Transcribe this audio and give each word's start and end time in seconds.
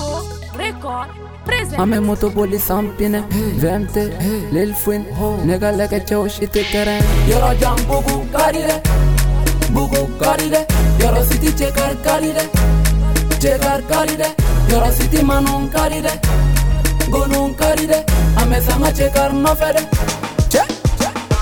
Mango 0.00 0.22
Record 0.56 1.08
present. 1.44 2.00
Moto 2.00 2.30
boli 2.30 2.58
sampine 2.58 3.24
VMT 3.30 4.52
Lil 4.52 4.74
Fuin 4.74 5.04
Nigga 5.44 5.72
leke 5.72 6.06
chow 6.06 6.26
shit 6.28 6.52
terrain 6.52 7.02
Yoro 7.28 7.54
jam 7.60 7.76
bugu 7.86 8.26
karire 8.32 8.80
Bugu 9.72 10.06
karire. 10.18 10.66
Yoro 10.98 11.22
city 11.24 11.48
chekar 11.52 11.94
karire 12.02 12.44
Chekar 13.40 13.82
karire. 13.88 14.34
Yoro 14.68 14.90
city 14.92 15.22
manun 15.22 15.68
karire 15.70 16.12
Gonun 17.10 17.54
karire. 17.54 18.04
Ame 18.38 18.60
sanga 18.60 18.92
chekar 18.92 19.32
no 19.32 19.54
fede 19.54 19.86
Che 20.48 20.62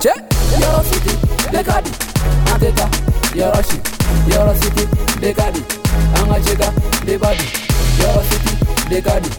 Che 0.00 0.12
Yoro 0.60 0.82
city 0.84 1.16
dekadi 1.50 1.90
Ateka 2.52 2.88
Yoro 3.34 3.62
shit 3.62 3.84
Yoro 4.28 4.54
city 4.54 4.86
dekadi 5.20 5.62
Anga 6.18 6.40
cheka 6.40 6.72
debadi 7.04 7.73
dekadi 8.94 9.30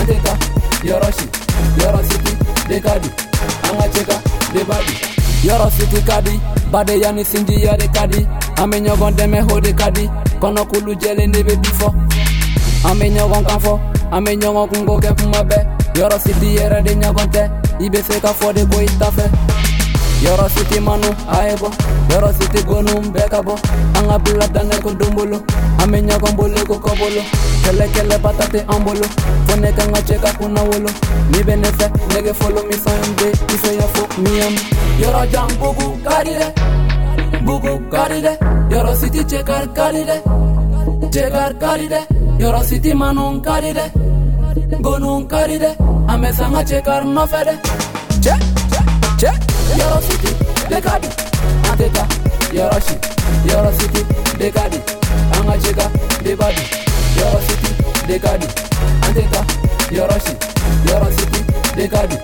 an 0.00 0.06
tɛ 0.08 0.16
taa 0.24 0.36
yɔrɔ 0.88 1.08
si 1.16 1.26
yɔrɔ 1.80 2.00
siti 2.08 2.32
dekadi 2.68 3.08
an 3.68 3.76
ka 3.78 3.86
cɛ 3.94 4.02
ka 4.08 4.16
debadi 4.54 4.94
yɔrɔ 5.44 5.66
siti 5.76 6.00
ka 6.08 6.20
di 6.20 6.40
badeya 6.72 7.12
ni 7.12 7.22
sinjiya 7.24 7.76
de 7.78 7.86
ka 7.88 8.06
di 8.06 8.26
an 8.56 8.70
be 8.70 8.78
ɲɔgɔn 8.80 9.12
dɛmɛ 9.18 9.40
ho 9.50 9.60
de 9.60 9.72
ka 9.72 9.90
di 9.90 10.08
kɔnɔkulu 10.40 10.94
jɛlen 11.00 11.32
de 11.32 11.42
be 11.42 11.54
bi 11.56 11.70
fɔ 11.78 11.88
an 12.88 12.98
be 12.98 13.10
ɲɔgɔn 13.10 13.44
kan 13.46 13.60
fɔ 13.60 13.72
an 14.12 14.24
be 14.24 14.36
ɲɔgɔn 14.36 14.68
kungo 14.72 14.98
kɛ 15.00 15.10
kuma 15.18 15.40
bɛɛ 15.44 15.60
yɔrɔ 15.96 16.18
siti 16.24 16.56
yɛrɛ 16.56 16.82
de 16.84 16.94
ɲɔgɔn 16.94 17.28
tɛ 17.34 17.42
i 17.84 17.88
be 17.90 18.00
se 18.02 18.20
ka 18.20 18.32
fɔ 18.32 18.54
de 18.54 18.64
ko 18.64 18.80
i 18.80 18.86
ta 18.98 19.10
fɛ 19.10 19.28
Yoro 20.22 20.48
city 20.48 20.80
manu 20.80 21.08
aebo 21.28 21.70
Yoro 22.10 22.32
city 22.32 22.62
gonu 22.64 23.00
mbeka 23.02 23.42
bo 23.42 23.58
Anga 23.94 24.18
ko 24.82 24.90
dumbulu. 24.94 25.42
Ame 25.82 26.02
nyogon 26.02 26.36
bole 26.36 26.64
ko 26.66 26.78
kobolo 26.78 27.22
Kele 27.64 27.88
kele 27.92 28.18
patate 28.18 28.64
ambolo 28.68 29.04
Fone 29.46 29.72
kanga 29.72 30.00
cheka 30.02 30.32
kuna 30.38 30.62
wolo 30.62 30.90
Mi 31.30 31.42
benefe 31.42 31.90
nege 32.14 32.32
follow 32.34 32.62
mi 32.66 32.72
sayambe 32.74 33.30
Ife 33.54 33.76
ya 33.76 33.86
fo 33.88 34.06
mi 34.20 34.40
am 34.40 34.54
Yoro 35.00 35.26
jam 35.30 35.48
bugu 35.58 35.98
karire 36.04 36.52
Bugu 37.44 37.90
karire 37.90 38.38
Yoro 38.70 38.94
city 38.94 39.24
chekar 39.24 39.66
karire 39.74 40.22
Chekar 41.10 41.54
karire 41.58 42.06
Yoro 42.38 42.62
city 42.64 42.92
manun 42.92 43.42
karire 43.42 43.90
Gonun 44.80 45.28
karire 45.28 45.76
Ame 46.08 46.32
sanga 46.32 46.64
chekar 46.64 47.04
no 47.04 47.26
fede. 47.26 47.58
Che 48.22 48.32
Che 49.18 49.53
Your 49.78 50.00
city, 50.02 50.30
Dekadi, 50.70 51.08
Anteka, 51.70 52.04
Yoroshi, 52.52 52.96
Your 53.48 53.72
city, 53.72 54.02
Dekadi, 54.38 54.78
Angacheka, 55.36 55.86
Debadi, 56.24 56.62
Your 57.18 57.40
city, 57.46 57.70
Dekadi, 58.08 58.46
Anteka, 59.06 59.40
Yoroshi, 59.90 60.34
Your 60.88 61.04
city, 61.16 61.40
Dekadi, 61.76 62.16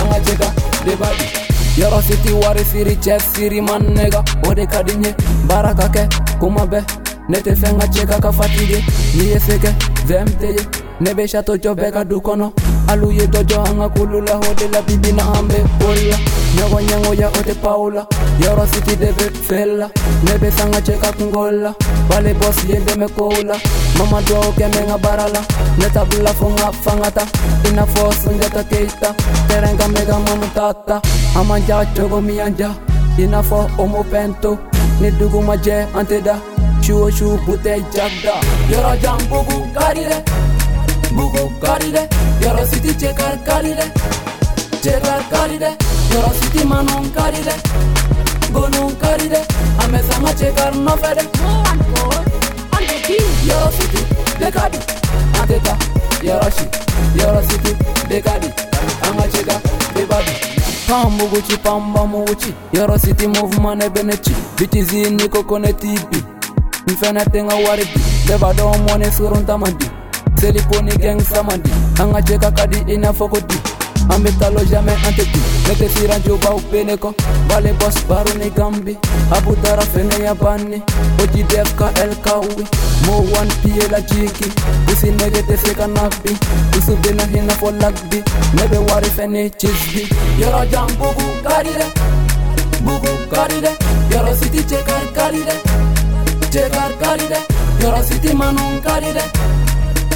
Angacheka, 0.00 0.48
Debadi. 0.84 1.48
Yɔrɔ 1.78 2.02
si 2.02 2.16
ti 2.22 2.32
wari 2.32 2.64
siri 2.64 2.96
cɛ 2.96 3.20
siri 3.20 3.60
ma 3.60 3.78
nɛgɛ 3.78 4.48
o 4.48 4.52
de 4.52 4.66
ka 4.66 4.82
di 4.82 4.94
n 4.96 5.04
ye 5.04 5.14
baara 5.46 5.72
ka 5.72 5.86
kɛ 5.86 6.08
kuma 6.40 6.66
bɛɛ 6.66 6.82
ne 7.28 7.38
tɛ 7.38 7.54
fɛn 7.54 7.78
ka 7.78 7.86
cɛ 7.86 8.06
ka 8.08 8.18
ka 8.18 8.32
fatigi 8.32 8.82
n'i 9.14 9.30
ye. 9.30 9.38
Se 9.38 9.58
kɛ 9.58 9.70
vɛn 10.08 10.26
tɛ 10.40 10.58
ye 10.58 10.62
ne 10.98 11.14
bɛ 11.14 11.28
sato 11.28 11.56
jɔ 11.56 11.76
bɛɛ 11.76 11.92
ka 11.92 12.02
du 12.02 12.20
kɔnɔ 12.20 12.50
dojo 12.96 13.62
anga 13.64 13.88
kulula 13.90 14.34
hode 14.36 14.68
la 14.72 14.80
bibi 14.82 15.12
na 15.12 15.22
ambe. 15.34 15.54
Bola 15.78 16.18
Nyogo 16.56 16.80
nyango 16.80 17.14
ya 17.14 17.28
ote 17.28 17.54
paula. 17.62 18.06
Yoro 18.40 18.66
city 18.66 18.96
debe 18.96 19.30
fella. 19.46 19.90
Nebe 20.24 20.50
sanga 20.50 20.80
cheka 20.80 21.12
kungola. 21.12 21.74
Wale 22.10 22.34
boss 22.34 22.64
ye 22.64 22.80
deme 22.80 23.06
koula 23.08 23.60
Mama 23.98 24.22
dwa 24.22 24.40
oke 24.40 24.66
menga 24.68 24.98
barala. 24.98 25.40
Neta 25.78 26.04
bula 26.06 26.32
fonga 26.32 26.72
fangata. 26.72 27.26
Ina 27.68 27.86
force 27.86 28.30
njata 28.30 28.64
keita. 28.64 29.14
Terenga 29.48 29.88
mega 29.88 30.18
mamutata 30.18 31.02
Amanja 31.36 31.84
chogo 31.94 32.20
mianja 32.20 32.74
Ina 33.18 33.42
fo 33.42 33.68
omo 33.78 34.02
pento. 34.04 34.58
Ni 35.00 35.10
dugu 35.10 35.42
maje 35.42 35.86
anteda. 35.94 36.40
Shuo 36.80 37.10
shu 37.10 37.38
bute 37.46 37.84
jagda. 37.92 38.34
Yoro 38.70 38.96
jam 39.02 39.18
bugu 39.28 39.68
karire. 39.74 40.24
Bugu 41.12 41.50
karire 41.60 42.08
city 42.70 42.92
chekar 43.00 43.36
karire 43.46 43.86
Chekar 44.82 45.20
karire 45.30 45.70
Yoro 46.12 46.32
city 46.40 46.64
manon 46.66 47.04
karire 47.16 47.54
Gonun 48.52 48.92
karire 49.00 49.40
Ame 49.82 49.98
sanga 50.02 50.32
chekar 50.34 50.74
no 50.84 50.96
fede 50.96 51.24
More 51.42 51.68
and 51.68 51.80
more 51.90 52.20
on 52.74 52.82
the 52.88 52.96
beat. 53.06 53.26
Yoro 53.48 53.70
city 53.72 54.02
dekadi 54.40 54.78
Ateka 55.40 55.74
Yoro 56.22 56.50
shit. 56.56 56.72
Yoro 57.16 57.42
city 57.50 57.72
dekadi 58.08 58.48
Anga 59.06 59.28
cheka 59.32 59.60
debadi 59.94 60.32
Pambuguchi 60.88 61.56
pamba 61.62 62.06
muguchi 62.06 62.54
Yoro 62.72 62.98
city 62.98 63.26
movement 63.26 63.82
ebenechi 63.82 64.34
Bitizi 64.56 65.10
niko 65.10 65.42
kone 65.42 65.72
tipi? 65.72 66.22
Mfene 66.86 67.24
tenga 67.24 67.54
waridi 67.54 68.00
Deba 68.26 68.54
Seliponi 70.40 70.92
gang 70.98 71.20
samandi. 71.20 71.70
Anga 72.00 72.22
cheka 72.22 72.50
kadi 72.50 72.92
ina 72.94 73.12
fokodi 73.12 73.56
Ambe 74.10 74.30
talo 74.40 74.60
jamais 74.70 74.96
anteti. 75.06 75.38
Nete 75.68 75.88
siranjo 75.88 76.36
ba 76.40 76.54
upene 76.54 76.96
ko. 76.98 77.14
Bale 77.48 77.72
boss 77.78 77.96
baru 78.08 78.32
ni 78.38 78.50
gambi. 78.50 78.96
Abu 79.32 79.54
dara 79.62 79.82
fene 79.82 80.24
ya 80.24 80.34
bani. 80.34 80.82
Oji 81.22 81.42
defka 81.44 81.90
el 82.02 82.14
kawi. 82.24 82.64
Mo 83.06 83.18
one 83.38 83.50
pie 83.62 83.88
la 83.90 84.00
jiki. 84.00 84.48
Usi 84.92 85.10
nege 85.10 85.42
te 85.46 85.56
seka 85.56 85.86
nabi. 85.86 86.32
Usu 86.78 86.96
bina 87.02 87.24
hina 87.26 87.52
fo 87.54 87.70
lagbi. 87.70 88.22
Nebe 88.54 88.78
wari 88.90 89.10
fene 89.10 89.50
chisbi. 89.50 90.08
Yoro 90.40 90.64
jam 90.70 90.86
bugu 90.98 91.26
karire. 91.42 91.86
Bugu 92.84 93.12
karire. 93.30 93.72
Yoro 94.10 94.34
city 94.36 94.62
chekar 94.62 95.04
karire. 95.12 95.54
Chekar 96.50 96.92
karire. 97.00 97.38
Yoro 97.82 98.02
city 98.02 98.32
manun 98.34 98.80
karire 98.80 99.22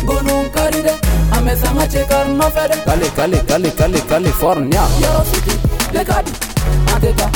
Gonun 0.06 0.50
karire 0.50 0.94
Ame 1.36 1.56
sanga 1.56 1.86
chekar 1.86 2.28
no 2.28 2.48
fede 2.50 2.76
Kali 2.84 3.08
kali 3.16 3.38
kali 3.48 3.70
kali 3.70 4.00
California. 4.08 4.82
Yoro 5.00 5.24
city 5.24 5.54
dekadi 5.92 6.32
Ateka 6.94 7.26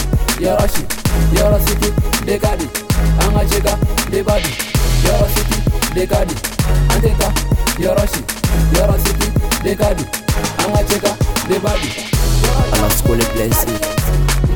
Yoro 0.40 0.66
shit 0.74 0.88
Yoro 1.36 1.58
city 1.66 1.90
dekadi 2.26 2.66
Anga 3.22 3.42
cheka 3.50 3.74
debadi 4.10 4.50
Yoro 5.06 5.26
city 5.34 5.58
dekadi 5.94 6.34
Ateka 6.94 7.28
Yoro 7.78 8.04
shit 8.12 8.26
Yoro 8.74 8.96
city 9.04 9.28
dekadi 9.64 10.04
Anga 10.64 10.82
cheka 10.88 11.12
debadi 11.48 11.90
Ala 12.74 12.90
skole 12.90 13.24
place 13.32 13.64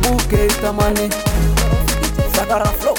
Buke 0.02 0.48
tamani 0.60 1.08
Sakara 2.34 2.66
flow 2.80 2.94